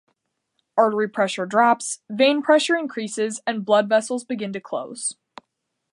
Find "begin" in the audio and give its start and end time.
4.23-4.51